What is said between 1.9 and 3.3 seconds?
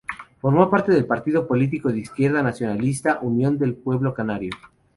de izquierda nacionalista